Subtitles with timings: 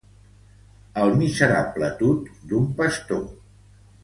[1.01, 3.23] El miserable tut d'un pastor.